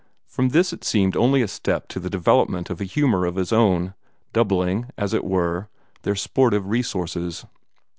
[0.25, 3.53] From this it seemed only a step to the development of a humor of his
[3.53, 3.93] own,
[4.33, 5.69] doubling, as it were,
[6.01, 7.45] their sportive resources.